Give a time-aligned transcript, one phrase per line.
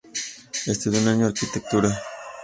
[0.65, 1.95] Estudió un año arquitectura.